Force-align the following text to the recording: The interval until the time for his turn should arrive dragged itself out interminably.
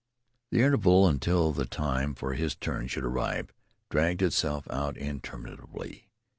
The 0.49 0.63
interval 0.63 1.07
until 1.07 1.51
the 1.53 1.67
time 1.67 2.15
for 2.15 2.33
his 2.33 2.55
turn 2.55 2.87
should 2.87 3.03
arrive 3.05 3.53
dragged 3.91 4.23
itself 4.23 4.67
out 4.71 4.97
interminably. 4.97 6.09